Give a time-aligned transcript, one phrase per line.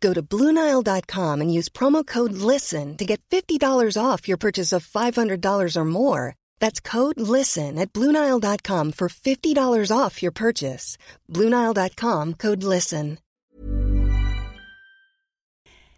[0.00, 3.60] Go to Bluenile.com and use promo code LISTEN to get $50
[4.02, 6.34] off your purchase of $500 or more.
[6.60, 10.98] That's code LISTEN at Bluenile.com for $50 off your purchase.
[11.32, 13.18] Bluenile.com code LISTEN.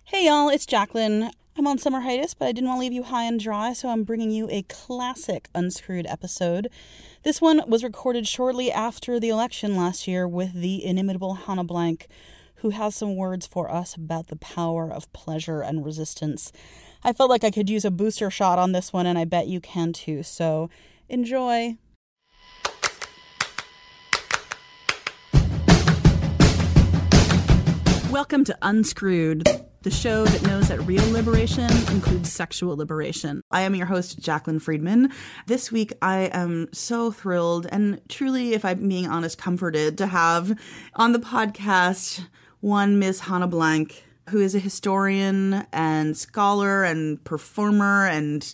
[0.04, 1.30] Hey y'all, it's Jaclyn.
[1.58, 3.90] I'm on summer hiatus, but I didn't want to leave you high and dry, so
[3.90, 6.68] I'm bringing you a classic Unscrewed episode.
[7.24, 12.06] This one was recorded shortly after the election last year with the inimitable Hannah Blank
[12.60, 16.50] who has some words for us about the power of pleasure and resistance.
[17.04, 19.46] I felt like I could use a booster shot on this one, and I bet
[19.46, 20.24] you can too.
[20.24, 20.68] So
[21.08, 21.76] enjoy.
[28.10, 29.46] Welcome to Unscrewed,
[29.82, 33.40] the show that knows that real liberation includes sexual liberation.
[33.52, 35.12] I am your host, Jaclyn Friedman.
[35.46, 40.58] This week, I am so thrilled and truly, if I'm being honest, comforted to have
[40.96, 42.26] on the podcast
[42.60, 48.52] one Miss Hannah Blank, who is a historian and scholar and performer and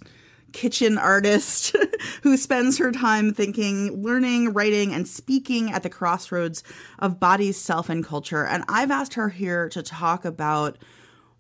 [0.52, 1.74] kitchen artist
[2.22, 6.62] who spends her time thinking, learning, writing, and speaking at the crossroads
[7.00, 8.46] of bodies, self, and culture.
[8.46, 10.78] And I've asked her here to talk about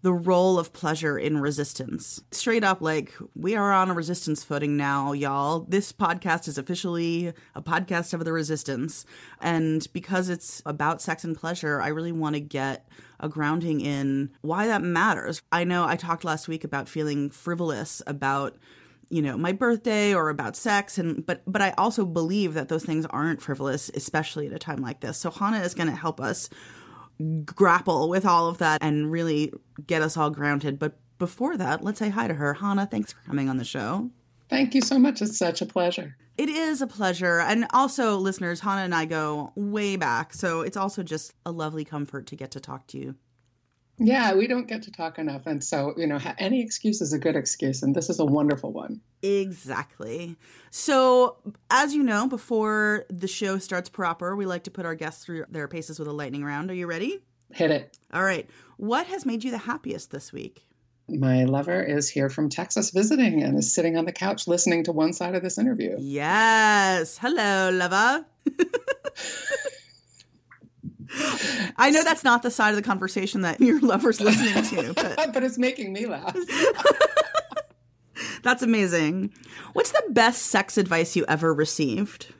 [0.04, 2.22] the role of pleasure in resistance.
[2.30, 5.60] Straight up, like, we are on a resistance footing now, y'all.
[5.60, 9.06] This podcast is officially a podcast of the resistance.
[9.40, 12.86] And because it's about sex and pleasure, I really want to get
[13.18, 15.40] a grounding in why that matters.
[15.50, 18.56] I know I talked last week about feeling frivolous about
[19.08, 22.84] you know my birthday or about sex and but but I also believe that those
[22.84, 25.18] things aren't frivolous especially at a time like this.
[25.18, 26.48] So Hannah is going to help us
[27.44, 29.52] grapple with all of that and really
[29.86, 30.78] get us all grounded.
[30.78, 32.54] But before that, let's say hi to her.
[32.54, 34.10] Hannah, thanks for coming on the show.
[34.48, 35.22] Thank you so much.
[35.22, 36.16] It's such a pleasure.
[36.36, 37.40] It is a pleasure.
[37.40, 40.34] And also, listeners, Hannah and I go way back.
[40.34, 43.14] So it's also just a lovely comfort to get to talk to you.
[43.98, 45.46] Yeah, we don't get to talk enough.
[45.46, 47.82] And so, you know, any excuse is a good excuse.
[47.82, 49.00] And this is a wonderful one.
[49.22, 50.36] Exactly.
[50.70, 51.36] So,
[51.70, 55.44] as you know, before the show starts proper, we like to put our guests through
[55.48, 56.70] their paces with a lightning round.
[56.70, 57.20] Are you ready?
[57.52, 57.96] Hit it.
[58.12, 58.48] All right.
[58.78, 60.66] What has made you the happiest this week?
[61.08, 64.92] My lover is here from Texas visiting and is sitting on the couch listening to
[64.92, 65.96] one side of this interview.
[66.00, 67.18] Yes.
[67.18, 68.24] Hello, lover.
[71.76, 75.16] I know that's not the side of the conversation that your lover's listening to, but,
[75.34, 76.36] but it's making me laugh.
[78.42, 79.32] that's amazing.
[79.72, 82.32] What's the best sex advice you ever received?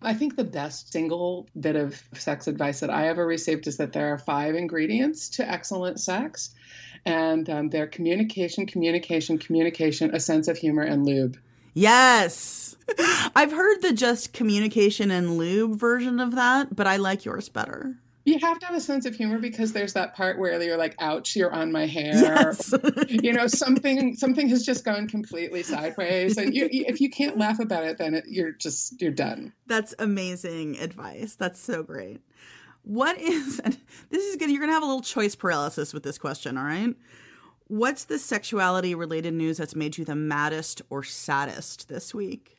[0.00, 3.92] I think the best single bit of sex advice that I ever received is that
[3.92, 6.54] there are five ingredients to excellent sex,
[7.04, 11.36] and um, they're communication, communication, communication, a sense of humor, and lube.
[11.78, 12.76] Yes.
[13.36, 17.96] I've heard the just communication and lube version of that, but I like yours better.
[18.24, 20.96] You have to have a sense of humor because there's that part where you're like,
[20.98, 22.74] "Ouch, you're on my hair." Yes.
[23.08, 27.60] you know, something something has just gone completely sideways, and you, if you can't laugh
[27.60, 29.52] about it, then it, you're just you're done.
[29.66, 31.36] That's amazing advice.
[31.36, 32.20] That's so great.
[32.82, 33.58] What is
[34.10, 34.50] this is good?
[34.50, 36.58] You're gonna have a little choice paralysis with this question.
[36.58, 36.94] All right.
[37.68, 42.56] What's the sexuality related news that's made you the maddest or saddest this week?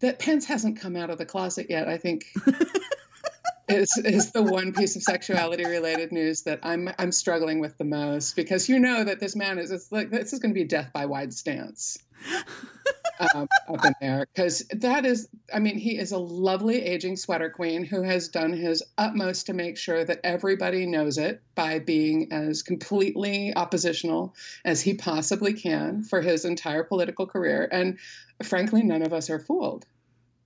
[0.00, 1.88] That Pence hasn't come out of the closet yet.
[1.88, 2.26] I think
[3.68, 7.84] is is the one piece of sexuality related news that I'm I'm struggling with the
[7.84, 10.64] most because you know that this man is it's like this is going to be
[10.64, 11.98] death by wide stance
[13.20, 17.50] um, up in there because that is I mean he is a lovely aging sweater
[17.50, 22.32] queen who has done his utmost to make sure that everybody knows it by being
[22.32, 24.34] as completely oppositional
[24.64, 27.98] as he possibly can for his entire political career and
[28.42, 29.86] frankly none of us are fooled.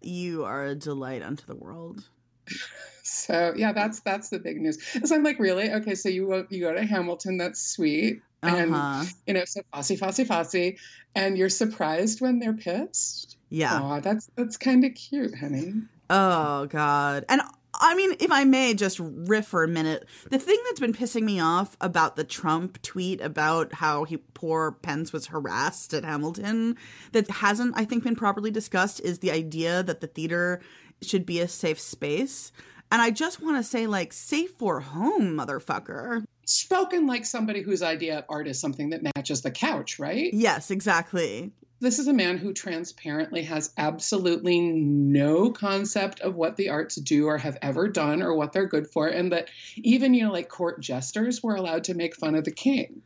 [0.02, 2.04] You are a delight unto the world.
[3.02, 4.78] So yeah, that's that's the big news.
[5.04, 5.70] So I'm like, really?
[5.70, 7.38] Okay, so you you go to Hamilton?
[7.38, 8.22] That's sweet.
[8.42, 9.04] And Uh-huh.
[9.26, 10.78] you know, so fussy, fussy, fussy,
[11.14, 13.36] and you're surprised when they're pissed.
[13.48, 13.80] Yeah.
[13.80, 15.74] Aw, that's that's kind of cute, honey.
[16.08, 17.24] Oh God.
[17.28, 17.42] And
[17.82, 21.22] I mean, if I may just riff for a minute, the thing that's been pissing
[21.22, 26.76] me off about the Trump tweet about how he poor Pence was harassed at Hamilton
[27.12, 30.60] that hasn't, I think, been properly discussed is the idea that the theater
[31.00, 32.52] should be a safe space.
[32.92, 36.24] And I just want to say, like, safe for home, motherfucker.
[36.44, 40.32] Spoken like somebody whose idea of art is something that matches the couch, right?
[40.32, 41.52] Yes, exactly.
[41.80, 47.26] This is a man who transparently has absolutely no concept of what the arts do
[47.26, 49.08] or have ever done or what they're good for.
[49.08, 52.50] And that even, you know, like court jesters were allowed to make fun of the
[52.50, 53.00] king.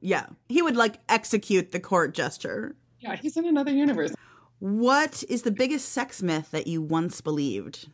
[0.00, 0.26] Yeah.
[0.48, 2.74] He would like execute the court gesture.
[3.00, 4.14] Yeah, he's in another universe.
[4.60, 7.88] What is the biggest sex myth that you once believed?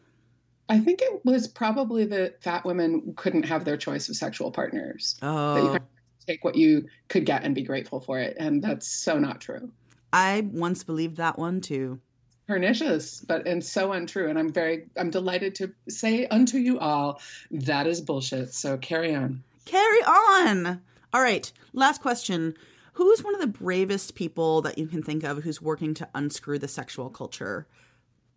[0.69, 5.17] I think it was probably that fat women couldn't have their choice of sexual partners.
[5.20, 8.37] That you Oh, kind of take what you could get and be grateful for it.
[8.38, 9.70] And that's so not true.
[10.12, 12.00] I once believed that one too.
[12.47, 14.29] Pernicious, but and so untrue.
[14.29, 17.20] And I'm very I'm delighted to say unto you all
[17.50, 18.53] that is bullshit.
[18.53, 19.43] So carry on.
[19.65, 20.81] Carry on.
[21.12, 21.50] All right.
[21.73, 22.55] Last question.
[22.94, 26.58] Who's one of the bravest people that you can think of who's working to unscrew
[26.58, 27.67] the sexual culture?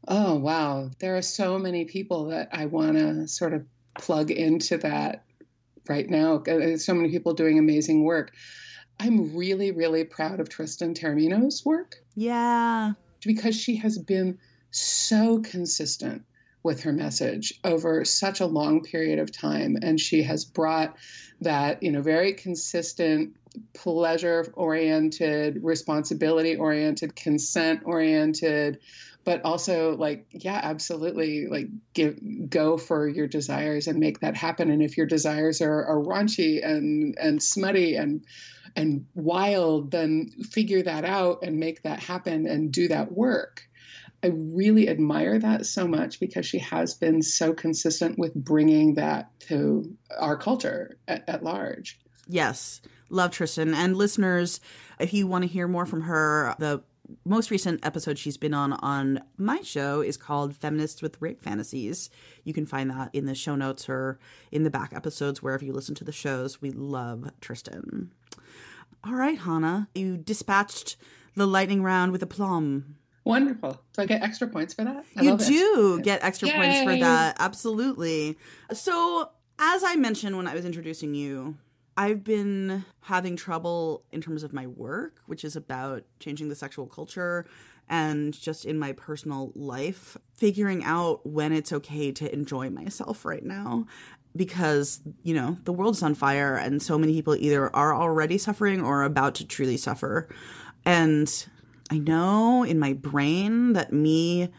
[0.07, 0.89] Oh wow.
[0.99, 3.65] There are so many people that I wanna sort of
[3.99, 5.23] plug into that
[5.89, 6.35] right now.
[6.35, 8.33] Uh, There's so many people doing amazing work.
[8.99, 11.95] I'm really, really proud of Tristan Taormino's work.
[12.15, 12.93] Yeah.
[13.23, 14.37] because she has been
[14.71, 16.23] so consistent
[16.63, 20.95] with her message over such a long period of time and she has brought
[21.41, 23.35] that you know very consistent
[23.73, 28.79] pleasure oriented responsibility oriented consent oriented
[29.25, 32.17] but also like yeah absolutely like give
[32.49, 36.65] go for your desires and make that happen and if your desires are, are raunchy
[36.65, 38.23] and and smutty and
[38.75, 43.63] and wild, then figure that out and make that happen and do that work.
[44.23, 49.29] I really admire that so much because she has been so consistent with bringing that
[49.41, 51.99] to our culture at, at large.
[52.27, 52.81] Yes.
[53.09, 53.73] Love Tristan.
[53.73, 54.59] And listeners,
[54.99, 56.81] if you want to hear more from her, the
[57.23, 62.09] most recent episode she's been on on my show is called Feminists with Rape Fantasies.
[62.43, 64.19] You can find that in the show notes or
[64.51, 66.61] in the back episodes wherever you listen to the shows.
[66.61, 68.11] We love Tristan.
[69.03, 70.97] All right, Hannah, you dispatched
[71.35, 72.95] the lightning round with aplomb.
[73.23, 73.81] Wonderful.
[73.93, 75.03] Do I get extra points for that?
[75.17, 75.47] I you love it.
[75.47, 77.37] do get extra points for that.
[77.39, 78.37] Absolutely.
[78.71, 81.57] So, as I mentioned when I was introducing you,
[81.97, 86.87] I've been having trouble in terms of my work, which is about changing the sexual
[86.87, 87.45] culture
[87.87, 93.43] and just in my personal life, figuring out when it's okay to enjoy myself right
[93.43, 93.85] now.
[94.35, 98.81] Because, you know, the world's on fire and so many people either are already suffering
[98.81, 100.27] or are about to truly suffer.
[100.83, 101.47] And
[101.89, 104.49] I know in my brain that me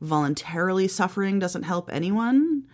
[0.00, 2.64] voluntarily suffering doesn't help anyone,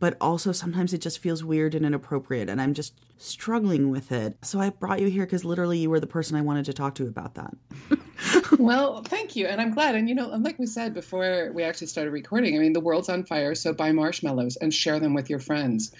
[0.00, 4.36] but also sometimes it just feels weird and inappropriate, and I'm just struggling with it.
[4.42, 6.94] So I brought you here because literally you were the person I wanted to talk
[6.96, 7.54] to about that.
[8.58, 9.46] well, thank you.
[9.46, 9.94] And I'm glad.
[9.94, 12.80] And, you know, and like we said before we actually started recording, I mean, the
[12.80, 13.54] world's on fire.
[13.54, 15.92] So buy marshmallows and share them with your friends.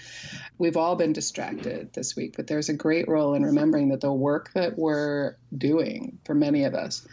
[0.58, 4.12] We've all been distracted this week, but there's a great role in remembering that the
[4.12, 7.06] work that we're doing for many of us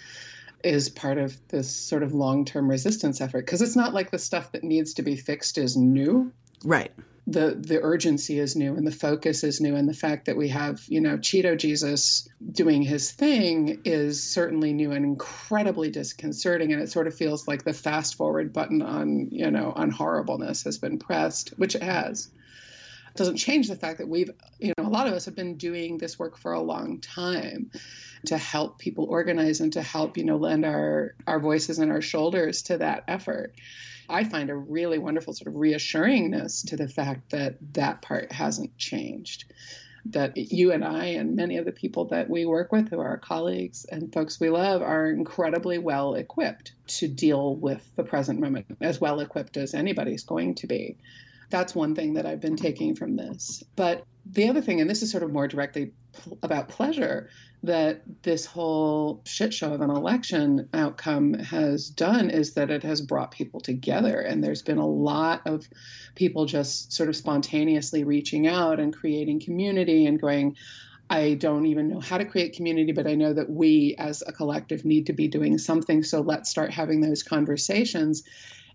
[0.63, 3.45] is part of this sort of long term resistance effort.
[3.45, 6.31] Because it's not like the stuff that needs to be fixed is new
[6.63, 6.91] Right.
[7.27, 9.75] the the urgency is new and the focus is new.
[9.75, 14.73] And the fact that we have you know cheeto jesus doing his thing is certainly
[14.73, 16.73] new and incredibly disconcerting.
[16.73, 20.63] And it sort of feels like the fast forward button on you know on horribleness
[20.63, 22.29] has been pressed which it has.
[23.13, 25.57] It doesn't change the fact that we've you know a lot of us have been
[25.57, 27.71] doing this work for a long time
[28.25, 32.01] to help people organize and to help you know lend our our voices and our
[32.01, 33.53] shoulders to that effort
[34.11, 38.77] I find a really wonderful sort of reassuringness to the fact that that part hasn't
[38.77, 39.45] changed.
[40.05, 43.07] That you and I and many of the people that we work with, who are
[43.07, 48.39] our colleagues and folks we love, are incredibly well equipped to deal with the present
[48.39, 50.97] moment, as well equipped as anybody's going to be.
[51.51, 53.63] That's one thing that I've been taking from this.
[53.75, 57.29] But the other thing, and this is sort of more directly pl- about pleasure,
[57.63, 63.01] that this whole shit show of an election outcome has done is that it has
[63.01, 64.19] brought people together.
[64.19, 65.67] And there's been a lot of
[66.15, 70.55] people just sort of spontaneously reaching out and creating community and going,
[71.09, 74.31] I don't even know how to create community, but I know that we as a
[74.31, 76.03] collective need to be doing something.
[76.03, 78.23] So let's start having those conversations.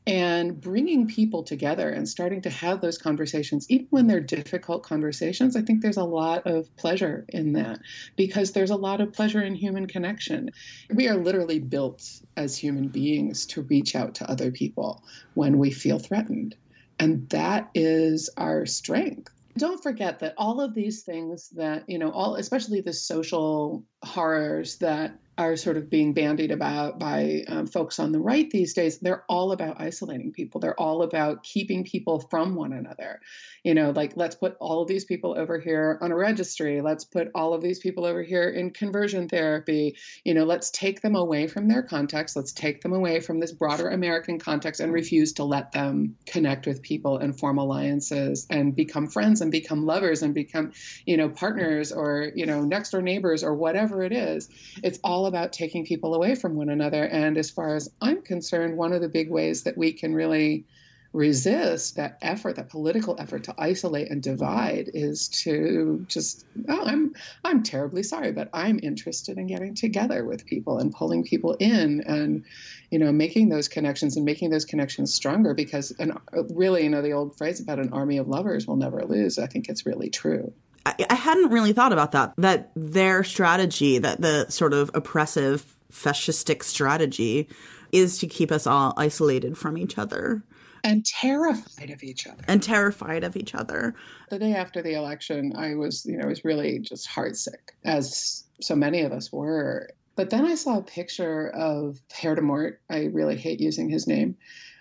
[0.07, 5.57] And bringing people together and starting to have those conversations, even when they're difficult conversations,
[5.57, 7.81] I think there's a lot of pleasure in that
[8.15, 10.51] because there's a lot of pleasure in human connection.
[10.95, 15.03] We are literally built as human beings to reach out to other people
[15.35, 16.55] when we feel threatened.
[17.01, 19.33] And that is our strength.
[19.59, 24.77] Don't forget that all of these things that, you know, all especially the social horrors
[24.77, 28.99] that are sort of being bandied about by um, folks on the right these days
[28.99, 30.61] they're all about isolating people.
[30.61, 33.21] They're all about keeping people from one another.
[33.63, 36.81] You know like let's put all of these people over here on a registry.
[36.81, 39.97] Let's put all of these people over here in conversion therapy.
[40.25, 42.37] You know let's take them away from their context.
[42.37, 46.67] Let's take them away from this broader american context and refuse to let them connect
[46.67, 50.73] with people and form alliances and become friends and become lovers and become
[51.05, 54.49] you know partners or you know next door neighbors or whatever it is.
[54.83, 57.05] It's all about taking people away from one another.
[57.05, 60.65] And as far as I'm concerned, one of the big ways that we can really
[61.13, 67.15] resist that effort, that political effort to isolate and divide is to just, oh, I'm
[67.43, 72.03] I'm terribly sorry, but I'm interested in getting together with people and pulling people in
[72.07, 72.45] and,
[72.91, 76.13] you know, making those connections and making those connections stronger because and
[76.51, 79.47] really, you know, the old phrase about an army of lovers will never lose, I
[79.47, 80.53] think it's really true.
[80.87, 82.35] I, I hadn't really thought about that.
[82.39, 87.49] That their strategy, that the sort of oppressive fascistic strategy,
[87.91, 90.45] is to keep us all isolated from each other.
[90.85, 92.45] And terrified of each other.
[92.47, 93.97] And terrified of each other.
[94.31, 98.45] The day after the election i was you know I was really just heartsick as
[98.61, 99.91] so many of us were.
[100.15, 102.81] But then i saw a picture of Pierre de Mort.
[102.89, 104.37] I really hate using his name.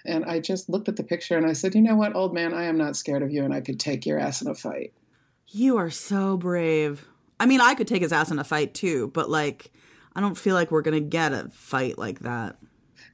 [0.06, 2.54] And i just looked at the picture and i said you know what old man?
[2.54, 4.94] I am not scared of you and i could take your ass in a fight
[5.48, 7.06] you are so brave.
[7.40, 9.72] I mean, I could take his ass in a fight too, but like,
[10.16, 12.58] I don't feel like we're gonna get a fight like that.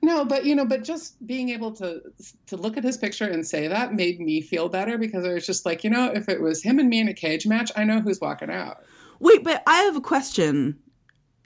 [0.04, 2.02] No, but you know, but just being able to
[2.48, 5.46] to look at his picture and say that made me feel better because I was
[5.46, 7.84] just like, you know, if it was him and me in a cage match, I
[7.84, 8.84] know who's walking out.
[9.20, 10.80] Wait, but I have a question.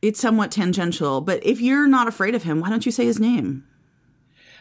[0.01, 3.19] It's somewhat tangential, but if you're not afraid of him, why don't you say his
[3.19, 3.65] name?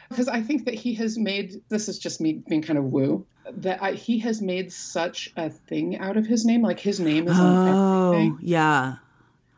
[0.09, 3.27] Because I think that he has made this is just me being kind of woo
[3.51, 6.63] that I, he has made such a thing out of his name.
[6.63, 8.39] Like his name is on oh, everything.
[8.43, 8.97] Yeah.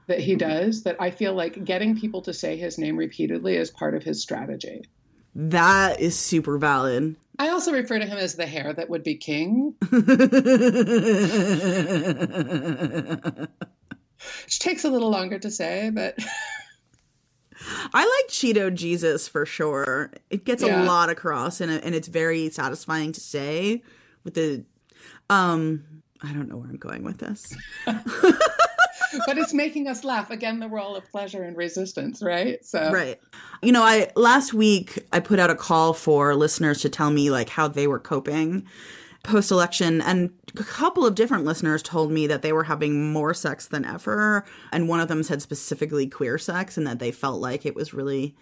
[0.06, 0.82] That he does.
[0.84, 4.22] That I feel like getting people to say his name repeatedly is part of his
[4.22, 4.82] strategy.
[5.34, 7.16] That is super valid.
[7.38, 9.74] I also refer to him as the hair that would be king.
[14.44, 16.16] Which takes a little longer to say, but
[17.92, 20.12] I like Cheeto Jesus for sure.
[20.30, 20.82] It gets yeah.
[20.82, 23.82] a lot across and and it's very satisfying to say
[24.24, 24.64] with the
[25.30, 25.84] um
[26.22, 27.54] I don't know where I'm going with this.
[29.26, 33.20] but it's making us laugh again the role of pleasure and resistance right so right
[33.62, 37.30] you know i last week i put out a call for listeners to tell me
[37.30, 38.66] like how they were coping
[39.26, 43.34] post election, and a couple of different listeners told me that they were having more
[43.34, 44.44] sex than ever.
[44.72, 47.92] And one of them said specifically queer sex, and that they felt like it was
[47.92, 48.34] really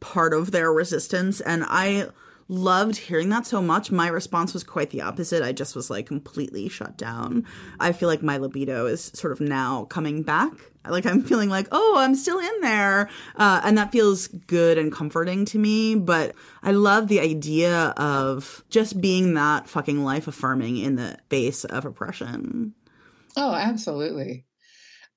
[0.00, 1.40] part of their resistance.
[1.40, 2.08] And I
[2.48, 3.90] loved hearing that so much.
[3.90, 5.42] My response was quite the opposite.
[5.42, 7.46] I just was like completely shut down.
[7.80, 10.52] I feel like my libido is sort of now coming back.
[10.86, 13.08] Like I'm feeling like, oh, I'm still in there.
[13.36, 15.94] Uh, and that feels good and comforting to me.
[15.94, 21.64] But I love the idea of just being that fucking life affirming in the face
[21.64, 22.74] of oppression.
[23.36, 24.44] Oh, absolutely.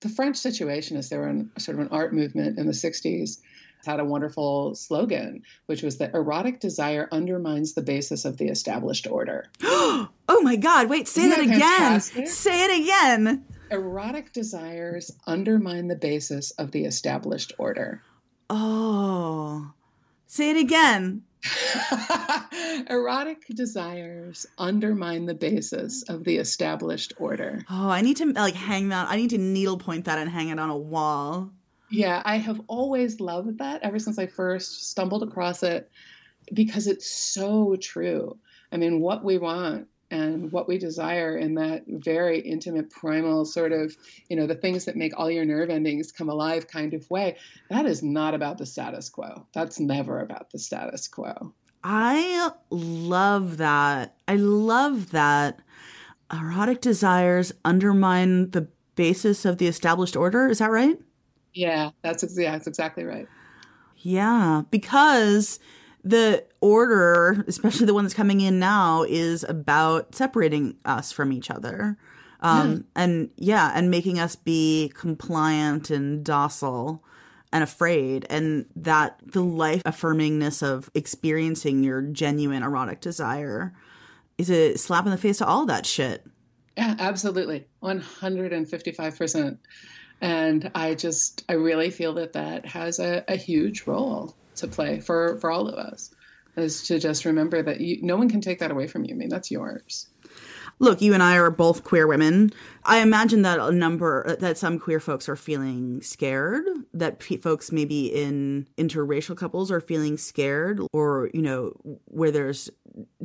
[0.01, 3.39] The French Situationists there were in sort of an art movement in the 60s
[3.85, 9.07] had a wonderful slogan, which was that erotic desire undermines the basis of the established
[9.07, 9.45] order.
[9.63, 10.09] oh
[10.41, 12.27] my God, wait, say Isn't that, that again.
[12.27, 13.45] Say it again.
[13.69, 18.01] Erotic desires undermine the basis of the established order.
[18.49, 19.73] Oh,
[20.25, 21.23] say it again.
[22.89, 27.63] Erotic desires undermine the basis of the established order.
[27.69, 29.09] Oh, I need to like hang that.
[29.09, 31.51] I need to needle point that and hang it on a wall.
[31.89, 35.89] Yeah, I have always loved that ever since I first stumbled across it
[36.53, 38.37] because it's so true.
[38.71, 43.71] I mean, what we want and what we desire in that very intimate, primal sort
[43.71, 43.95] of,
[44.29, 47.37] you know, the things that make all your nerve endings come alive kind of way,
[47.69, 49.45] that is not about the status quo.
[49.53, 51.53] That's never about the status quo.
[51.83, 54.15] I love that.
[54.27, 55.59] I love that
[56.31, 60.47] erotic desires undermine the basis of the established order.
[60.49, 60.97] Is that right?
[61.53, 63.27] Yeah, that's yeah, that's exactly right.
[63.97, 65.59] Yeah, because
[66.07, 71.49] the order, especially the one that's coming in now, is about separating us from each
[71.49, 71.97] other.
[72.39, 73.03] Um, yeah.
[73.03, 77.03] and yeah, and making us be compliant and docile
[77.51, 78.25] and afraid.
[78.29, 83.73] And that the life affirmingness of experiencing your genuine erotic desire
[84.37, 86.25] is a slap in the face to all that shit.
[86.77, 87.65] Yeah absolutely.
[87.81, 89.57] 155%
[90.19, 94.99] and i just i really feel that that has a, a huge role to play
[94.99, 96.11] for for all of us
[96.55, 99.17] is to just remember that you, no one can take that away from you i
[99.17, 100.07] mean that's yours
[100.79, 102.51] look, you and I are both queer women.
[102.83, 107.71] I imagine that a number that some queer folks are feeling scared, that p- folks
[107.71, 111.73] maybe in interracial couples are feeling scared or, you know,
[112.05, 112.69] where there's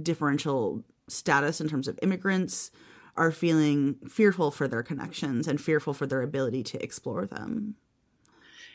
[0.01, 2.71] differential status in terms of immigrants
[3.17, 7.75] are feeling fearful for their connections and fearful for their ability to explore them.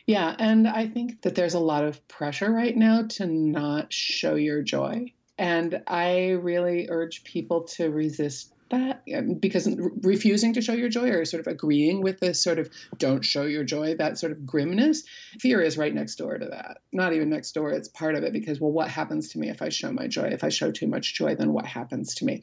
[0.08, 4.36] Yeah, and I think that there's a lot of pressure right now to not show
[4.36, 5.12] your joy.
[5.38, 9.70] And I really urge people to resist that um, because
[10.02, 13.44] refusing to show your joy or sort of agreeing with this sort of don't show
[13.44, 15.04] your joy that sort of grimness
[15.40, 16.80] fear is right next door to that.
[16.92, 19.62] Not even next door it's part of it because well what happens to me if
[19.62, 20.24] i show my joy?
[20.24, 22.42] If i show too much joy then what happens to me?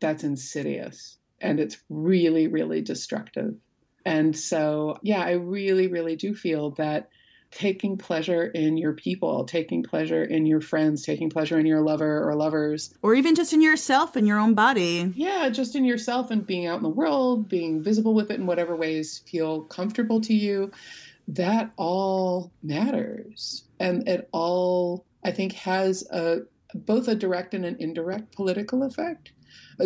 [0.00, 3.54] That's insidious and it's really really destructive
[4.08, 7.10] and so yeah i really really do feel that
[7.50, 12.28] taking pleasure in your people, taking pleasure in your friends, taking pleasure in your lover
[12.28, 12.94] or lovers.
[13.02, 15.12] Or even just in yourself and your own body.
[15.14, 18.46] Yeah, just in yourself and being out in the world, being visible with it in
[18.46, 20.70] whatever ways feel comfortable to you.
[21.28, 23.64] That all matters.
[23.80, 26.40] And it all, I think, has a
[26.74, 29.32] both a direct and an indirect political effect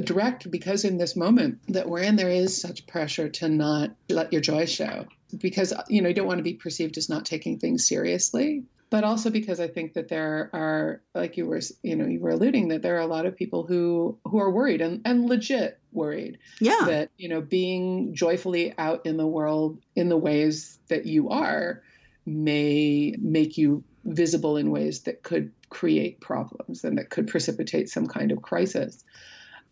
[0.00, 4.32] direct because in this moment that we're in there is such pressure to not let
[4.32, 5.06] your joy show.
[5.38, 8.64] Because you know you don't want to be perceived as not taking things seriously.
[8.90, 12.28] But also because i think that there are like you were you know you were
[12.28, 15.78] alluding that there are a lot of people who who are worried and and legit
[15.92, 16.84] worried yeah.
[16.84, 21.82] that you know being joyfully out in the world in the ways that you are
[22.26, 28.06] may make you visible in ways that could create problems and that could precipitate some
[28.06, 29.04] kind of crisis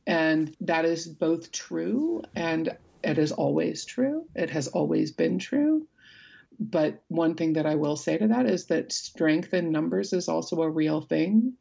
[0.07, 4.27] and that is both true and it is always true.
[4.35, 5.87] It has always been true.
[6.59, 10.29] But one thing that I will say to that is that strength in numbers is
[10.29, 11.55] also a real thing.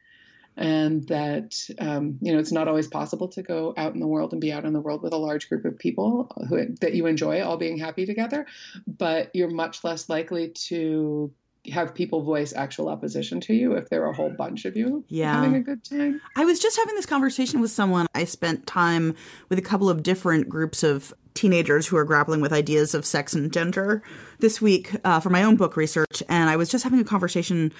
[0.58, 4.34] And that, um, you know, it's not always possible to go out in the world
[4.34, 7.06] and be out in the world with a large group of people who, that you
[7.06, 8.46] enjoy all being happy together.
[8.86, 11.32] But you're much less likely to
[11.68, 15.04] have people voice actual opposition to you if there are a whole bunch of you
[15.08, 15.36] yeah.
[15.36, 16.22] having a good time.
[16.36, 18.08] I was just having this conversation with someone.
[18.16, 19.16] I spent time
[19.50, 23.34] with a couple of different groups of teenagers who are grappling with ideas of sex
[23.34, 24.02] and gender
[24.40, 26.24] this week uh, for my own book research.
[26.30, 27.72] And I was just having a conversation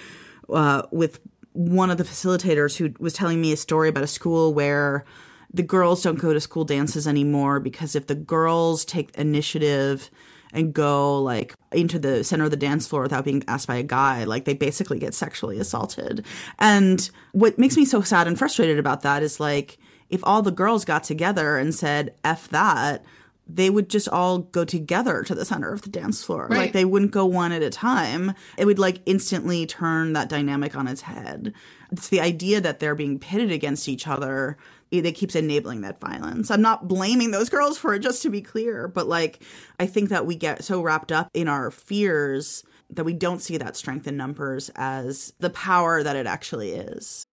[0.50, 1.20] uh, with
[1.54, 5.06] one of the facilitators who was telling me a story about a school where
[5.54, 10.12] the girls don't go to school dances anymore because if the girls take initiative
[10.54, 13.84] and go like into the center of the dance floor without being asked by a
[13.84, 16.26] guy like they basically get sexually assaulted
[16.58, 19.78] and what makes me so sad and frustrated about that is like
[20.10, 23.04] if all the girls got together and said f that
[23.52, 26.48] they would just all go together to the center of the dance floor.
[26.48, 26.58] Right.
[26.58, 28.34] Like they wouldn't go one at a time.
[28.58, 31.54] It would like instantly turn that dynamic on its head.
[31.92, 34.58] It's the idea that they're being pitted against each other
[34.92, 36.50] that keeps enabling that violence.
[36.50, 39.42] I'm not blaming those girls for it, just to be clear, but like
[39.80, 43.58] I think that we get so wrapped up in our fears that we don't see
[43.58, 47.28] that strength in numbers as the power that it actually is.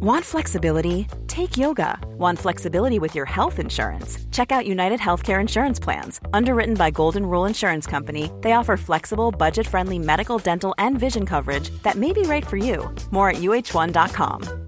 [0.00, 1.06] Want flexibility?
[1.26, 1.98] Take yoga.
[2.16, 4.18] Want flexibility with your health insurance?
[4.32, 6.20] Check out United Healthcare Insurance Plans.
[6.32, 11.26] Underwritten by Golden Rule Insurance Company, they offer flexible, budget friendly medical, dental, and vision
[11.26, 12.92] coverage that may be right for you.
[13.10, 14.67] More at uh1.com.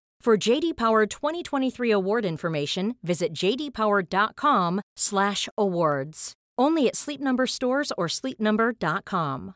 [0.21, 6.33] For JD Power 2023 award information, visit jdpower.com/awards.
[6.59, 9.55] Only at Sleep Number stores or sleepnumber.com.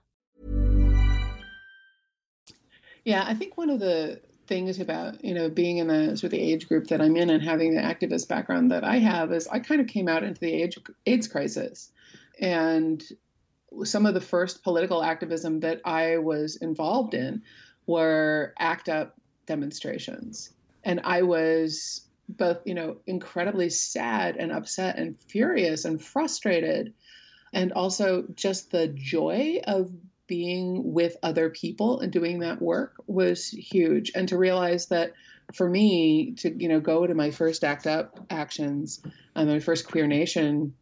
[3.04, 6.32] Yeah, I think one of the things about you know being in the sort of
[6.32, 9.48] the age group that I'm in and having the activist background that I have is
[9.48, 11.92] I kind of came out into the age AIDS crisis,
[12.42, 13.04] and
[13.84, 17.44] some of the first political activism that I was involved in
[17.86, 20.55] were ACT UP demonstrations
[20.86, 26.94] and I was both, you know, incredibly sad and upset and furious and frustrated.
[27.54, 29.92] And also just the joy of
[30.28, 34.12] being with other people and doing that work was huge.
[34.16, 35.14] And to realize that
[35.54, 39.02] for me to, you know, go to my first ACT UP actions,
[39.36, 40.74] and my first Queer Nation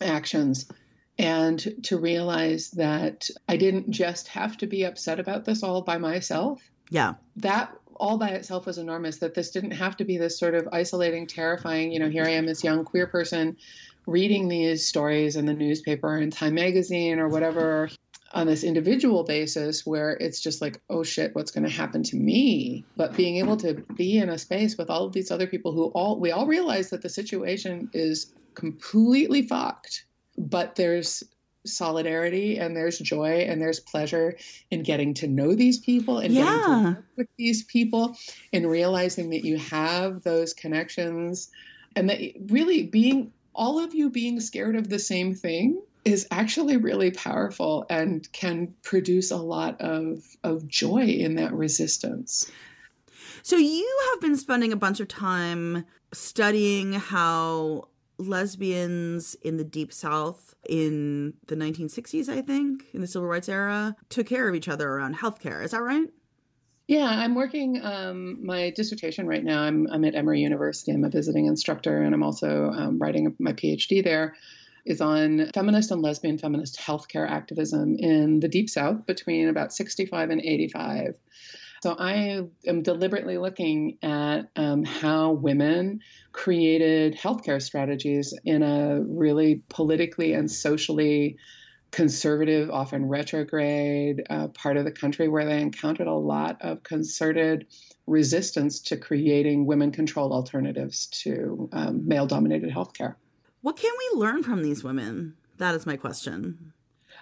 [0.00, 0.70] actions,
[1.18, 5.98] and to realize that I didn't just have to be upset about this all by
[5.98, 6.62] myself.
[6.90, 7.14] Yeah.
[7.36, 10.68] That all by itself was enormous that this didn't have to be this sort of
[10.72, 13.56] isolating, terrifying, you know, here I am, this young queer person
[14.06, 17.88] reading these stories in the newspaper and Time Magazine or whatever
[18.34, 22.16] on this individual basis where it's just like, oh shit, what's going to happen to
[22.16, 22.84] me?
[22.96, 25.86] But being able to be in a space with all of these other people who
[25.88, 30.06] all, we all realize that the situation is completely fucked,
[30.38, 31.22] but there's
[31.64, 34.36] solidarity and there's joy and there's pleasure
[34.70, 36.44] in getting to know these people and yeah.
[36.44, 38.16] getting to work with these people
[38.52, 41.50] and realizing that you have those connections
[41.94, 46.76] and that really being all of you being scared of the same thing is actually
[46.76, 52.50] really powerful and can produce a lot of, of joy in that resistance.
[53.44, 57.88] So, you have been spending a bunch of time studying how
[58.28, 63.96] lesbians in the deep south in the 1960s, I think, in the civil rights era,
[64.08, 65.62] took care of each other around healthcare.
[65.64, 66.08] Is that right?
[66.88, 69.62] Yeah, I'm working um, my dissertation right now.
[69.62, 70.92] I'm, I'm at Emory University.
[70.92, 74.34] I'm a visiting instructor, and I'm also um, writing my PhD there.
[74.84, 80.30] Is on feminist and lesbian feminist healthcare activism in the Deep South between about 65
[80.30, 81.14] and 85.
[81.82, 85.98] So I am deliberately looking at um, how women
[86.30, 91.38] created healthcare strategies in a really politically and socially
[91.90, 97.66] conservative, often retrograde uh, part of the country where they encountered a lot of concerted
[98.06, 103.16] resistance to creating women controlled alternatives to um, male dominated healthcare.
[103.60, 105.34] What can we learn from these women?
[105.58, 106.72] That is my question.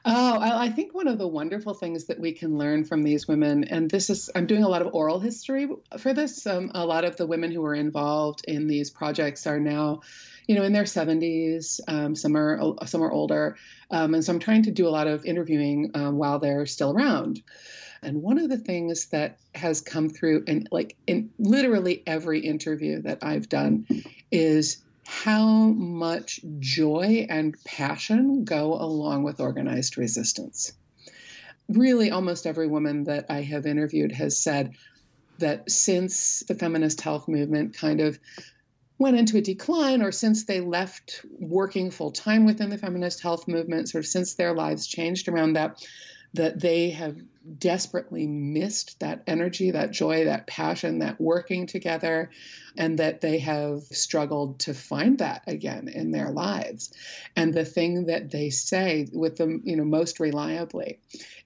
[0.03, 3.65] Oh, I think one of the wonderful things that we can learn from these women,
[3.65, 6.47] and this is, I'm doing a lot of oral history for this.
[6.47, 10.01] Um, a lot of the women who were involved in these projects are now,
[10.47, 11.81] you know, in their 70s.
[11.87, 13.57] Um, some are some are older,
[13.91, 16.93] um, and so I'm trying to do a lot of interviewing um, while they're still
[16.93, 17.43] around.
[18.03, 23.03] And one of the things that has come through, in like in literally every interview
[23.03, 23.87] that I've done,
[24.31, 30.73] is how much joy and passion go along with organized resistance.
[31.69, 34.73] Really, almost every woman that I have interviewed has said
[35.39, 38.21] that since the feminist health movement kind of
[38.99, 43.49] went into a decline, or since they left working full time within the feminist health
[43.49, 45.85] movement, sort of since their lives changed around that,
[46.35, 47.17] that they have
[47.59, 52.31] desperately missed that energy, that joy, that passion, that working together,
[52.77, 56.93] and that they have struggled to find that again in their lives.
[57.37, 61.01] And the thing that they say with them, you know, most reliably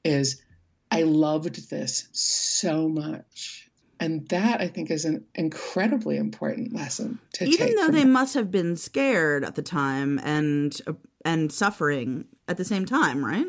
[0.05, 0.43] is,
[0.91, 3.71] I loved this so much.
[4.01, 8.13] And that I think is an incredibly important lesson to Even though they them.
[8.13, 10.93] must have been scared at the time and uh,
[11.25, 13.47] and suffering at the same time, right?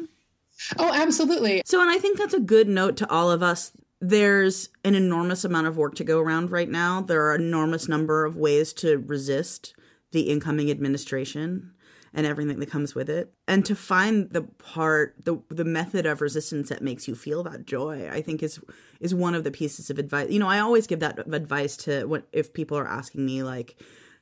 [0.78, 1.62] Oh, absolutely.
[1.66, 3.72] So, and I think that's a good note to all of us.
[4.02, 7.02] There's an enormous amount of work to go around right now.
[7.02, 9.74] There are enormous number of ways to resist
[10.12, 11.72] the incoming administration
[12.14, 13.34] and everything that comes with it.
[13.48, 17.66] And to find the part the the method of resistance that makes you feel that
[17.66, 18.60] joy, I think is
[19.00, 20.30] is one of the pieces of advice.
[20.30, 23.76] You know, I always give that advice to what if people are asking me like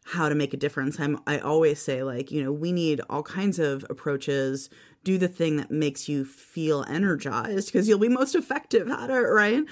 [0.05, 0.99] how to make a difference.
[0.99, 4.69] I'm I always say like, you know, we need all kinds of approaches.
[5.03, 9.13] Do the thing that makes you feel energized because you'll be most effective at it,
[9.13, 9.63] right?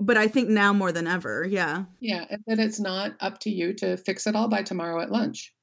[0.00, 1.84] But I think now more than ever, yeah.
[2.00, 5.10] Yeah, and that it's not up to you to fix it all by tomorrow at
[5.10, 5.52] lunch.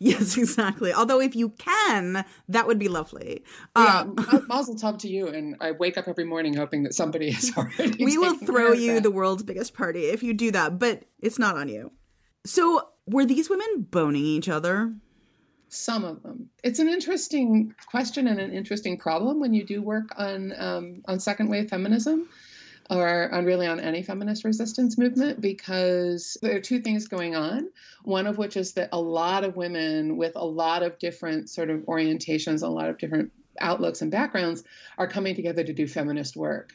[0.00, 0.92] Yes, exactly.
[0.92, 3.42] Although if you can, that would be lovely.
[3.76, 4.14] Yeah, um,
[4.46, 5.26] Mazel tov to you.
[5.26, 8.04] And I wake up every morning hoping that somebody is already.
[8.04, 11.56] we will throw you the world's biggest party if you do that, but it's not
[11.56, 11.90] on you.
[12.48, 14.94] So, were these women boning each other?
[15.68, 16.48] Some of them.
[16.64, 21.20] It's an interesting question and an interesting problem when you do work on um, on
[21.20, 22.26] second wave feminism
[22.88, 27.68] or on really on any feminist resistance movement because there are two things going on.
[28.04, 31.68] One of which is that a lot of women with a lot of different sort
[31.68, 33.30] of orientations, a lot of different
[33.60, 34.64] outlooks and backgrounds
[34.96, 36.74] are coming together to do feminist work.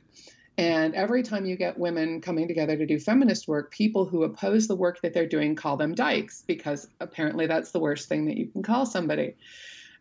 [0.57, 4.67] And every time you get women coming together to do feminist work, people who oppose
[4.67, 8.37] the work that they're doing call them dykes because apparently that's the worst thing that
[8.37, 9.35] you can call somebody.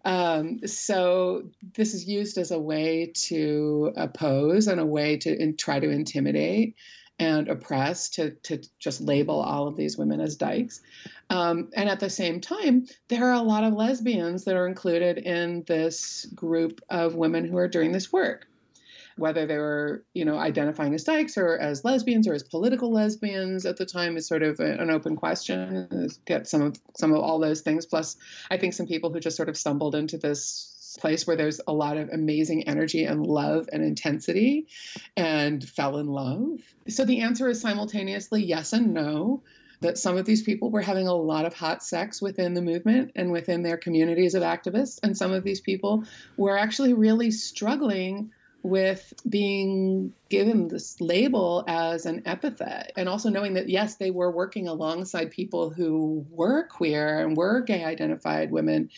[0.04, 5.56] Um, so this is used as a way to oppose and a way to in,
[5.56, 6.74] try to intimidate
[7.18, 10.80] and oppress to, to just label all of these women as dykes.
[11.30, 15.18] Um, and at the same time, there are a lot of lesbians that are included
[15.18, 18.48] in this group of women who are doing this work.
[19.16, 23.66] Whether they were, you know, identifying as dykes or as lesbians or as political lesbians
[23.66, 26.08] at the time is sort of a, an open question.
[26.24, 27.86] Get some of some of all those things.
[27.86, 28.16] Plus,
[28.50, 31.72] I think some people who just sort of stumbled into this place where there's a
[31.72, 34.66] lot of amazing energy and love and intensity
[35.16, 36.60] and fell in love.
[36.88, 39.42] So the answer is simultaneously yes and no
[39.80, 43.12] that some of these people were having a lot of hot sex within the movement
[43.16, 45.00] and within their communities of activists.
[45.02, 46.04] And some of these people
[46.36, 48.30] were actually really struggling
[48.62, 54.30] with being given this label as an epithet and also knowing that yes they were
[54.30, 58.88] working alongside people who were queer and were gay identified women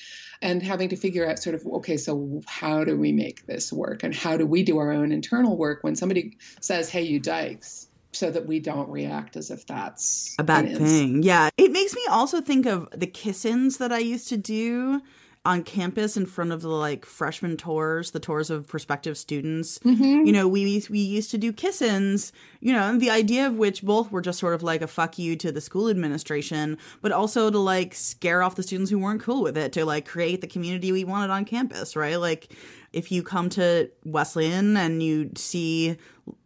[0.42, 4.02] and having to figure out sort of okay so how do we make this work
[4.02, 7.88] and how do we do our own internal work when somebody says hey you dykes
[8.12, 11.22] so that we don't react as if that's a bad thing.
[11.22, 11.50] Yeah.
[11.56, 15.02] It makes me also think of the kiss-ins that I used to do
[15.44, 19.78] on campus in front of the like freshman tours, the tours of prospective students.
[19.80, 20.24] Mm-hmm.
[20.24, 23.82] You know, we we used to do kiss-ins, you know, and the idea of which
[23.82, 27.50] both were just sort of like a fuck you to the school administration, but also
[27.50, 30.46] to like scare off the students who weren't cool with it, to like create the
[30.46, 32.18] community we wanted on campus, right?
[32.18, 32.54] Like
[32.94, 35.96] if you come to Wesleyan and you see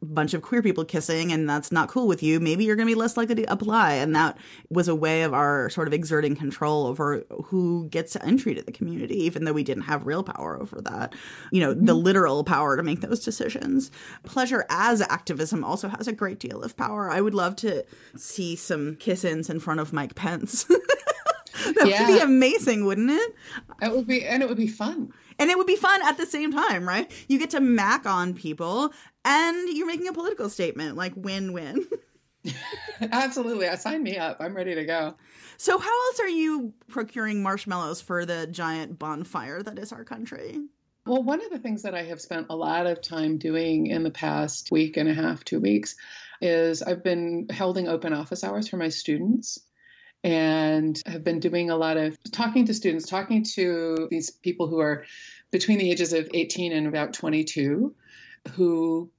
[0.03, 2.95] bunch of queer people kissing and that's not cool with you, maybe you're going to
[2.95, 3.95] be less likely to apply.
[3.95, 4.39] And that
[4.71, 8.73] was a way of our sort of exerting control over who gets entry to the
[8.73, 11.15] community, even though we didn't have real power over that.
[11.53, 11.87] You know, mm-hmm.
[11.87, 13.91] the literal power to make those decisions.
[14.25, 17.11] Pleasure as activism also has a great deal of power.
[17.11, 17.85] I would love to
[18.17, 20.67] see some kiss ins in front of Mike Pence.
[21.75, 22.07] that yeah.
[22.07, 23.35] would be amazing, wouldn't it?
[23.83, 26.27] It would be, and it would be fun and it would be fun at the
[26.27, 27.11] same time, right?
[27.29, 28.93] You get to mac on people
[29.25, 31.87] and you're making a political statement, like win win.
[33.01, 33.69] Absolutely.
[33.69, 34.39] I Sign me up.
[34.41, 35.15] I'm ready to go.
[35.57, 40.61] So, how else are you procuring marshmallows for the giant bonfire that is our country?
[41.07, 44.03] Well, one of the things that I have spent a lot of time doing in
[44.03, 45.97] the past week and a half, two weeks,
[46.41, 49.59] is I've been holding open office hours for my students
[50.25, 54.81] and have been doing a lot of talking to students, talking to these people who
[54.81, 55.05] are
[55.51, 57.95] between the ages of 18 and about 22,
[58.53, 59.11] who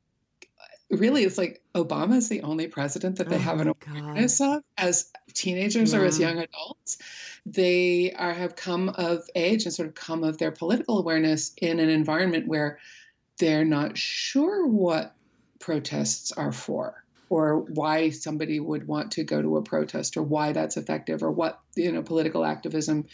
[0.89, 4.57] really it's like Obama is the only president that they oh have an awareness God.
[4.57, 5.99] of as teenagers yeah.
[5.99, 6.97] or as young adults.
[7.45, 11.79] They are have come of age and sort of come of their political awareness in
[11.79, 12.79] an environment where
[13.37, 15.15] they're not sure what
[15.59, 20.51] protests are for or why somebody would want to go to a protest or why
[20.51, 23.05] that's effective or what you know political activism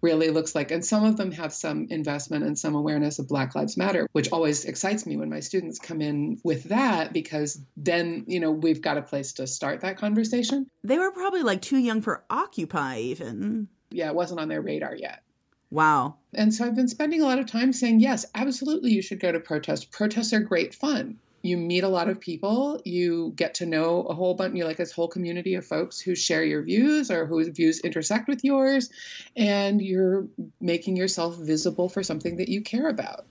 [0.00, 0.70] really looks like.
[0.70, 4.30] And some of them have some investment and some awareness of black lives matter which
[4.30, 8.82] always excites me when my students come in with that because then you know we've
[8.82, 10.66] got a place to start that conversation.
[10.84, 13.68] They were probably like too young for occupy even.
[13.90, 15.22] Yeah it wasn't on their radar yet.
[15.70, 16.16] Wow.
[16.34, 19.32] And so I've been spending a lot of time saying, yes, absolutely, you should go
[19.32, 19.86] to protests.
[19.86, 24.14] Protests are great fun you meet a lot of people you get to know a
[24.14, 27.48] whole bunch you like this whole community of folks who share your views or whose
[27.48, 28.90] views intersect with yours
[29.36, 30.26] and you're
[30.60, 33.26] making yourself visible for something that you care about.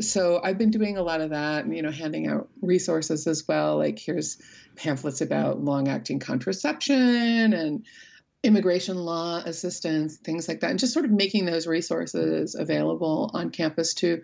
[0.00, 3.46] So i've been doing a lot of that and you know handing out resources as
[3.48, 4.38] well like here's
[4.76, 5.68] pamphlets about mm-hmm.
[5.68, 7.86] long acting contraception and
[8.42, 13.50] immigration law assistance things like that and just sort of making those resources available on
[13.50, 14.22] campus to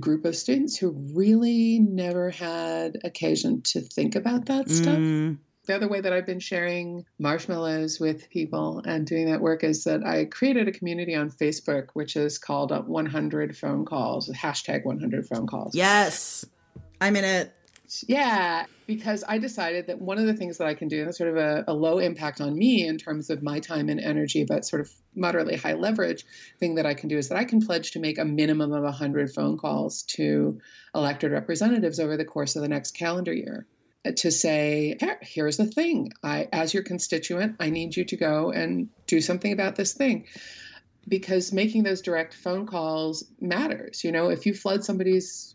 [0.00, 4.70] group of students who really never had occasion to think about that mm.
[4.70, 5.38] stuff.
[5.66, 9.84] The other way that I've been sharing marshmallows with people and doing that work is
[9.84, 15.26] that I created a community on Facebook, which is called 100 phone calls, hashtag 100
[15.26, 15.74] phone calls.
[15.74, 16.46] Yes,
[17.02, 17.52] I'm in it.
[18.06, 21.30] Yeah, because I decided that one of the things that I can do, and sort
[21.30, 24.66] of a, a, low impact on me in terms of my time and energy, but
[24.66, 26.24] sort of moderately high leverage
[26.60, 28.82] thing that I can do is that I can pledge to make a minimum of
[28.82, 30.60] 100 phone calls to
[30.94, 33.66] elected representatives over the course of the next calendar year
[34.04, 36.12] uh, to say, here's the thing.
[36.22, 40.26] I, as your constituent, I need you to go and do something about this thing
[41.08, 44.04] because making those direct phone calls matters.
[44.04, 45.54] You know, if you flood somebody's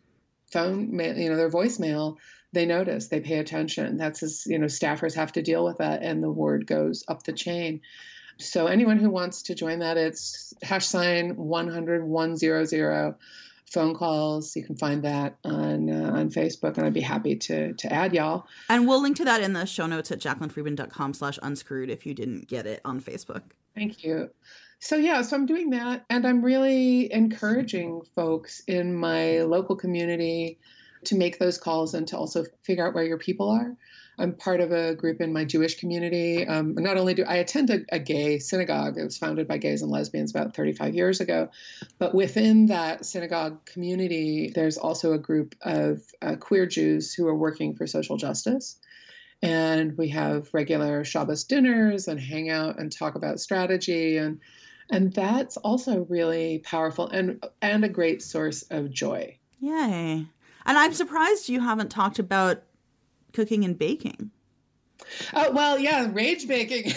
[0.54, 2.18] phone, mail, you know, their voicemail,
[2.54, 3.98] they notice, they pay attention.
[3.98, 7.24] That's as, you know, staffers have to deal with that and the word goes up
[7.24, 7.82] the chain.
[8.38, 13.16] So anyone who wants to join that, it's hash sign 100 100
[13.74, 14.56] phone calls.
[14.56, 18.14] You can find that on uh, on Facebook, and I'd be happy to to add
[18.14, 18.46] y'all.
[18.70, 22.14] And we'll link to that in the show notes at jaclynfriedman.com slash unscrewed if you
[22.14, 23.42] didn't get it on Facebook.
[23.76, 24.30] Thank you.
[24.84, 30.60] So yeah, so I'm doing that, and I'm really encouraging folks in my local community
[31.06, 33.78] to make those calls and to also figure out where your people are.
[34.20, 36.46] I'm part of a group in my Jewish community.
[36.46, 39.82] Um, not only do I attend a, a, gay synagogue, it was founded by gays
[39.82, 41.50] and lesbians about 35 years ago,
[41.98, 47.36] but within that synagogue community, there's also a group of uh, queer Jews who are
[47.36, 48.78] working for social justice.
[49.42, 54.42] And we have regular Shabbos dinners and hang out and talk about strategy and
[54.90, 59.38] and that's also really powerful and and a great source of joy.
[59.60, 60.26] Yay.
[60.66, 62.64] And I'm surprised you haven't talked about
[63.34, 64.32] cooking and baking.
[65.34, 66.94] Oh, well, yeah, rage baking.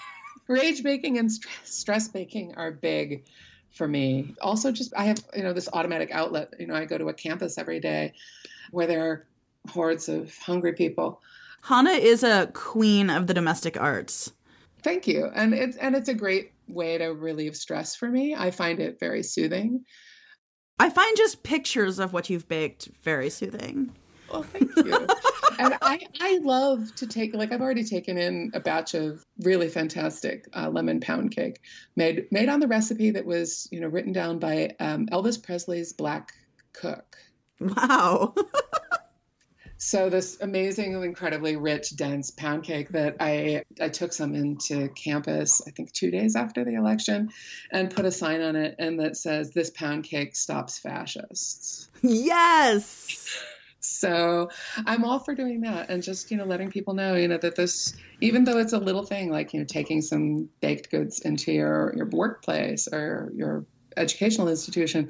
[0.48, 3.24] rage baking and stress, stress baking are big
[3.70, 4.34] for me.
[4.40, 6.54] Also, just I have, you know, this automatic outlet.
[6.58, 8.12] You know, I go to a campus every day
[8.70, 9.26] where there are
[9.70, 11.20] hordes of hungry people.
[11.62, 14.32] Hannah is a queen of the domestic arts.
[14.82, 15.30] Thank you.
[15.34, 18.34] And it's and it's a great way to relieve stress for me.
[18.34, 19.84] I find it very soothing.
[20.78, 23.92] I find just pictures of what you've baked very soothing.
[24.30, 25.06] Well, thank you.
[25.58, 29.68] and I, I love to take like I've already taken in a batch of really
[29.68, 31.60] fantastic uh, lemon pound cake
[31.94, 35.92] made made on the recipe that was you know written down by um, Elvis Presley's
[35.92, 36.32] black
[36.72, 37.16] cook.
[37.60, 38.34] Wow.
[39.78, 45.62] so this amazing, incredibly rich, dense pound cake that I I took some into campus
[45.66, 47.30] I think two days after the election,
[47.70, 51.88] and put a sign on it and that says this pound cake stops fascists.
[52.02, 53.42] Yes.
[53.80, 54.50] So
[54.84, 57.54] I'm all for doing that and just, you know, letting people know, you know, that
[57.54, 61.52] this, even though it's a little thing like, you know, taking some baked goods into
[61.52, 63.64] your, your workplace or your
[63.96, 65.08] educational institution,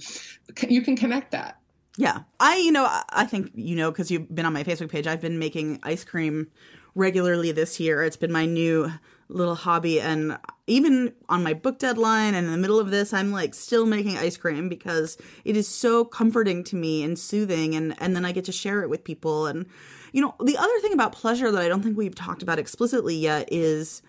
[0.68, 1.57] you can connect that.
[1.96, 2.20] Yeah.
[2.38, 5.20] I, you know, I think, you know, because you've been on my Facebook page, I've
[5.20, 6.48] been making ice cream
[6.94, 8.02] regularly this year.
[8.02, 8.90] It's been my new
[9.28, 10.00] little hobby.
[10.00, 13.87] And even on my book deadline and in the middle of this, I'm like still
[13.87, 17.74] making ice cream because it is so comforting to me and soothing.
[17.74, 19.46] And, and then I get to share it with people.
[19.46, 19.66] And,
[20.12, 23.16] you know, the other thing about pleasure that I don't think we've talked about explicitly
[23.16, 24.02] yet is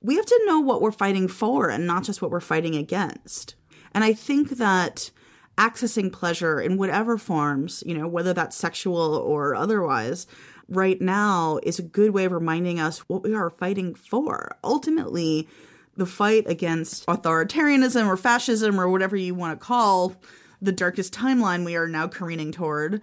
[0.00, 3.54] we have to know what we're fighting for and not just what we're fighting against.
[3.94, 5.10] And I think that
[5.58, 10.26] accessing pleasure in whatever forms, you know, whether that's sexual or otherwise,
[10.68, 14.56] right now is a good way of reminding us what we are fighting for.
[14.64, 15.48] Ultimately,
[15.96, 20.16] the fight against authoritarianism or fascism or whatever you want to call
[20.62, 23.02] the darkest timeline we are now careening toward,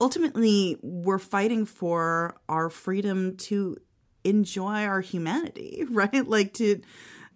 [0.00, 3.76] ultimately, we're fighting for our freedom to
[4.24, 6.26] enjoy our humanity, right?
[6.26, 6.80] Like to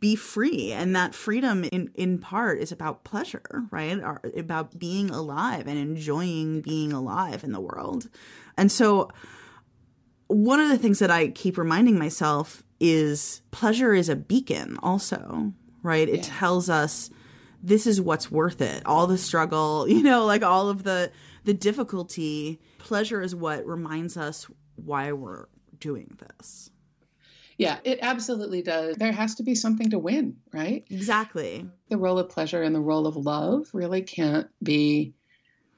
[0.01, 0.73] be free.
[0.73, 3.99] And that freedom, in, in part, is about pleasure, right?
[3.99, 8.09] Or about being alive and enjoying being alive in the world.
[8.57, 9.11] And so,
[10.27, 15.53] one of the things that I keep reminding myself is pleasure is a beacon, also,
[15.83, 16.09] right?
[16.09, 17.11] It tells us
[17.63, 18.83] this is what's worth it.
[18.85, 21.11] All the struggle, you know, like all of the
[21.45, 22.61] the difficulty.
[22.79, 25.47] Pleasure is what reminds us why we're
[25.79, 26.71] doing this.
[27.59, 28.97] Yeah, it absolutely does.
[28.97, 30.85] There has to be something to win, right?
[30.91, 31.67] Exactly.
[31.89, 35.15] The role of pleasure and the role of love really can't be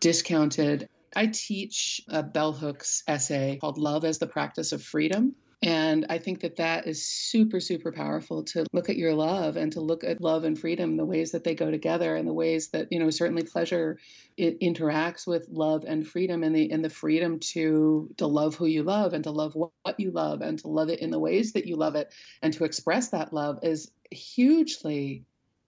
[0.00, 5.34] discounted I teach a bell hooks essay called Love as the Practice of Freedom.
[5.62, 9.72] And I think that that is super, super powerful to look at your love and
[9.72, 12.68] to look at love and freedom, the ways that they go together and the ways
[12.68, 13.98] that, you know, certainly pleasure
[14.36, 18.66] it interacts with love and freedom and the and the freedom to to love who
[18.66, 21.54] you love and to love what you love and to love it in the ways
[21.54, 22.12] that you love it.
[22.42, 25.24] And to express that love is hugely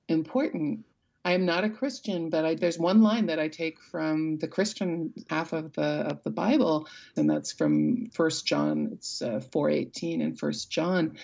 [0.08, 0.84] important
[1.28, 4.48] I am not a Christian, but I, there's one line that I take from the
[4.48, 6.88] Christian half of the of the Bible,
[7.18, 8.88] and that's from First John.
[8.92, 11.18] It's uh, four eighteen in First John.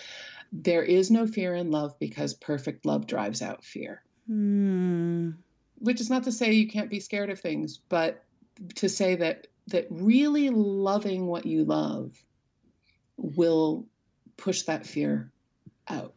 [0.53, 4.03] There is no fear in love because perfect love drives out fear.
[4.31, 5.37] Mm.
[5.79, 8.23] Which is not to say you can't be scared of things, but
[8.75, 12.12] to say that that really loving what you love
[13.17, 13.87] will
[14.37, 15.33] push that fear
[15.88, 16.12] out.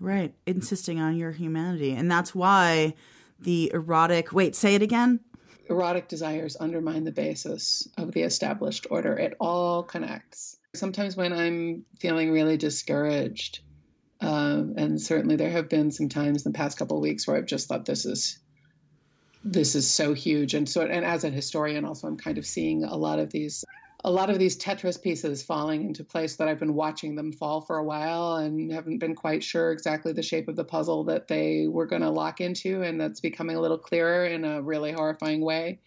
[0.00, 0.34] Right.
[0.46, 1.92] Insisting on your humanity.
[1.92, 2.94] And that's why
[3.40, 4.32] the erotic.
[4.32, 5.20] Wait, say it again.
[5.68, 9.16] Erotic desires undermine the basis of the established order.
[9.16, 10.58] It all connects.
[10.74, 13.60] Sometimes when I'm feeling really discouraged,
[14.20, 17.36] um, and certainly there have been some times in the past couple of weeks where
[17.36, 18.38] I've just thought this is
[19.44, 22.84] this is so huge and so and as a historian also i'm kind of seeing
[22.84, 23.64] a lot of these
[24.04, 27.60] a lot of these Tetris pieces falling into place that I've been watching them fall
[27.60, 31.26] for a while and haven't been quite sure exactly the shape of the puzzle that
[31.26, 32.82] they were going to lock into.
[32.82, 35.80] And that's becoming a little clearer in a really horrifying way.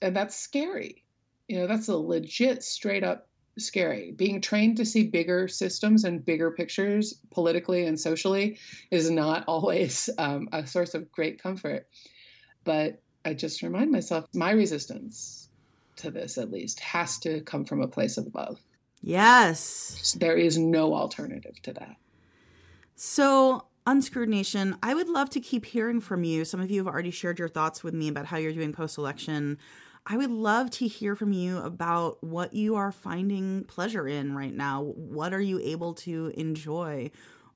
[0.00, 1.04] And that's scary.
[1.48, 3.28] You know, that's a legit, straight up
[3.58, 4.12] scary.
[4.12, 8.58] Being trained to see bigger systems and bigger pictures politically and socially
[8.92, 11.88] is not always um, a source of great comfort.
[12.62, 15.41] But I just remind myself my resistance
[16.02, 18.60] to this at least has to come from a place of love.
[19.02, 20.16] Yes.
[20.18, 21.96] There is no alternative to that.
[22.94, 26.44] So, Unscrewed Nation, I would love to keep hearing from you.
[26.44, 28.96] Some of you have already shared your thoughts with me about how you're doing post
[28.96, 29.58] election.
[30.06, 34.54] I would love to hear from you about what you are finding pleasure in right
[34.54, 34.82] now.
[34.82, 37.10] What are you able to enjoy?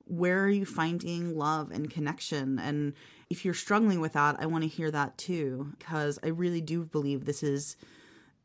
[0.05, 2.59] Where are you finding love and connection?
[2.59, 2.93] And
[3.29, 6.83] if you're struggling with that, I want to hear that too, because I really do
[6.85, 7.75] believe this is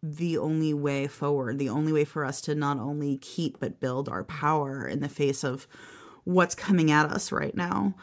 [0.03, 4.09] the only way forward, the only way for us to not only keep but build
[4.09, 5.69] our power in the face of
[6.25, 7.95] what's coming at us right now.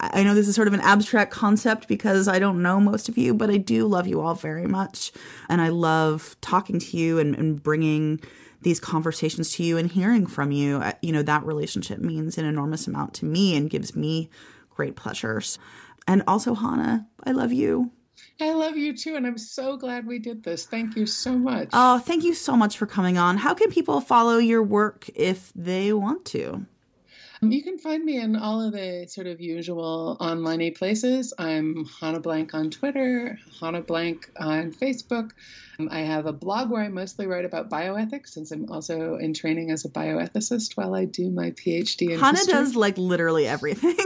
[0.00, 3.16] I know this is sort of an abstract concept because I don't know most of
[3.16, 5.12] you, but I do love you all very much.
[5.48, 8.20] And I love talking to you and, and bringing
[8.62, 10.82] these conversations to you and hearing from you.
[11.00, 14.28] You know, that relationship means an enormous amount to me and gives me
[14.70, 15.58] great pleasures.
[16.06, 17.92] And also, Hanne, I love you.
[18.40, 20.66] I love you too, and I'm so glad we did this.
[20.66, 21.70] Thank you so much.
[21.72, 23.36] Oh, thank you so much for coming on.
[23.38, 26.66] How can people follow your work if they want to?
[27.40, 31.32] You can find me in all of the sort of usual online places.
[31.38, 35.30] I'm Hanne Blank on Twitter, Hanne Blank on Facebook.
[35.78, 39.34] Um, I have a blog where I mostly write about bioethics, since I'm also in
[39.34, 42.54] training as a bioethicist while I do my PhD in Hannah history.
[42.54, 43.96] does like literally everything.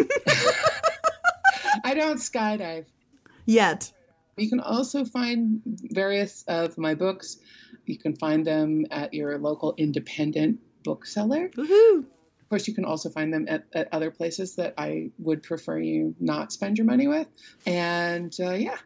[1.84, 2.84] I don't skydive
[3.46, 3.92] yet.
[4.36, 7.38] You can also find various of my books.
[7.84, 11.50] You can find them at your local independent bookseller.
[11.50, 11.98] Woohoo!
[12.40, 15.78] Of course, you can also find them at, at other places that I would prefer
[15.78, 17.26] you not spend your money with.
[17.66, 18.76] And uh, yeah.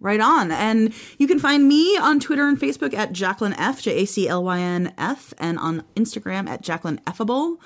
[0.00, 0.50] Right on.
[0.50, 4.26] And you can find me on Twitter and Facebook at Jaclyn F, J A C
[4.26, 7.58] L Y N F, and on Instagram at Jaclyn Effable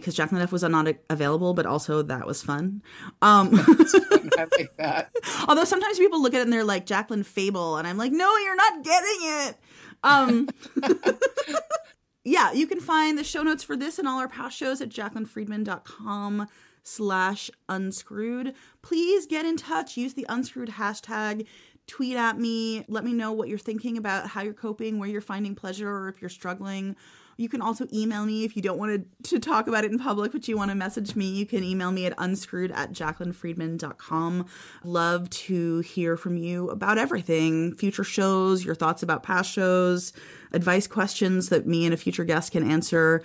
[0.00, 2.82] because Jaclyn F was not available, but also that was fun.
[3.22, 3.50] Um,
[4.36, 5.10] like that.
[5.48, 8.36] Although sometimes people look at it and they're like Jacqueline Fable, and I'm like, no,
[8.38, 9.56] you're not getting it.
[10.02, 10.48] Um,
[12.24, 14.88] yeah, you can find the show notes for this and all our past shows at
[14.88, 16.46] jaclynfriedman.com
[16.82, 18.54] slash unscrewed.
[18.82, 19.96] Please get in touch.
[19.96, 21.46] Use the unscrewed hashtag.
[21.86, 22.84] Tweet at me.
[22.88, 26.08] Let me know what you're thinking about, how you're coping, where you're finding pleasure, or
[26.08, 26.96] if you're struggling.
[27.36, 29.98] You can also email me if you don't want to, to talk about it in
[29.98, 31.26] public, but you want to message me.
[31.26, 34.46] You can email me at unscrewed at jaclynfriedman.com.
[34.84, 40.12] Love to hear from you about everything future shows, your thoughts about past shows,
[40.52, 43.22] advice questions that me and a future guest can answer.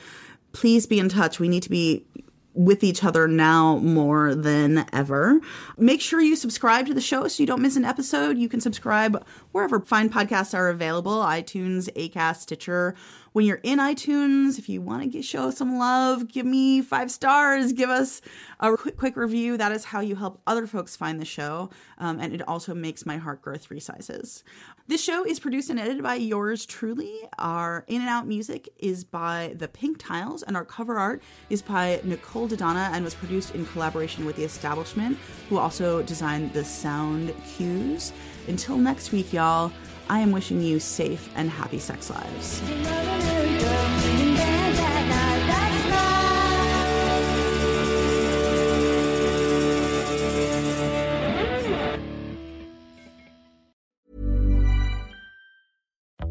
[0.51, 1.39] Please be in touch.
[1.39, 2.05] We need to be
[2.53, 5.39] with each other now more than ever.
[5.78, 8.38] Make sure you subscribe to the show so you don't miss an episode.
[8.38, 12.95] You can subscribe wherever fine podcasts are available iTunes, Acast, Stitcher.
[13.34, 17.71] When you're in iTunes, if you want to show some love, give me five stars,
[17.71, 18.21] give us
[18.59, 19.55] a quick, quick review.
[19.55, 21.69] That is how you help other folks find the show.
[21.97, 24.43] Um, and it also makes my heart grow three sizes.
[24.89, 27.21] This show is produced and edited by yours truly.
[27.39, 31.61] Our in and out music is by The Pink Tiles, and our cover art is
[31.61, 35.17] by Nicole Dodonna and was produced in collaboration with The Establishment,
[35.47, 38.11] who also designed the sound cues.
[38.49, 39.71] Until next week, y'all,
[40.09, 42.61] I am wishing you safe and happy sex lives.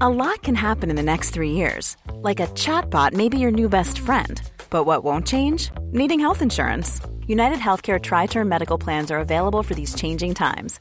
[0.02, 1.94] A lot can happen in the next three years.
[2.22, 4.40] Like a chatbot may be your new best friend.
[4.70, 5.70] But what won't change?
[5.92, 7.02] Needing health insurance.
[7.26, 10.80] United Healthcare Tri Term Medical Plans are available for these changing times.